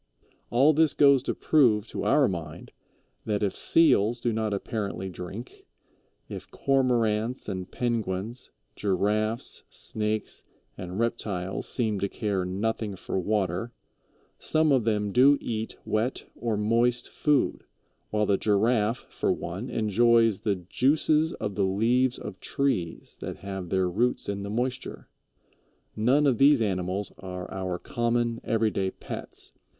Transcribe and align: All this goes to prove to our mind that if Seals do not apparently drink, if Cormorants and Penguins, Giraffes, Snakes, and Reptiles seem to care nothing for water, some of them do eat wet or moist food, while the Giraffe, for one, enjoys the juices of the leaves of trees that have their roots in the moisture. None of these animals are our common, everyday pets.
All 0.49 0.73
this 0.73 0.95
goes 0.95 1.21
to 1.21 1.35
prove 1.35 1.87
to 1.89 2.05
our 2.05 2.27
mind 2.27 2.71
that 3.25 3.43
if 3.43 3.55
Seals 3.55 4.19
do 4.19 4.33
not 4.33 4.51
apparently 4.51 5.09
drink, 5.09 5.67
if 6.27 6.49
Cormorants 6.49 7.47
and 7.47 7.69
Penguins, 7.69 8.49
Giraffes, 8.75 9.61
Snakes, 9.69 10.43
and 10.75 10.97
Reptiles 10.97 11.69
seem 11.69 11.99
to 11.99 12.09
care 12.09 12.45
nothing 12.45 12.95
for 12.95 13.19
water, 13.19 13.73
some 14.39 14.71
of 14.71 14.85
them 14.85 15.11
do 15.11 15.37
eat 15.39 15.75
wet 15.85 16.25
or 16.35 16.57
moist 16.57 17.07
food, 17.07 17.63
while 18.09 18.25
the 18.25 18.37
Giraffe, 18.37 19.05
for 19.07 19.31
one, 19.31 19.69
enjoys 19.69 20.39
the 20.41 20.55
juices 20.55 21.31
of 21.33 21.53
the 21.53 21.63
leaves 21.65 22.17
of 22.17 22.39
trees 22.39 23.17
that 23.19 23.37
have 23.45 23.69
their 23.69 23.87
roots 23.87 24.27
in 24.27 24.41
the 24.41 24.49
moisture. 24.49 25.09
None 25.95 26.25
of 26.25 26.39
these 26.39 26.59
animals 26.59 27.11
are 27.19 27.53
our 27.53 27.77
common, 27.77 28.41
everyday 28.43 28.89
pets. 28.89 29.53